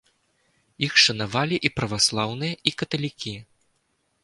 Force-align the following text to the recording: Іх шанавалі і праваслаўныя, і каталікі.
Іх 0.87 0.93
шанавалі 1.03 1.59
і 1.69 1.71
праваслаўныя, 1.81 2.59
і 2.71 2.75
каталікі. 2.83 3.37